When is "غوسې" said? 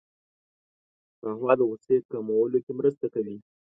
1.69-1.95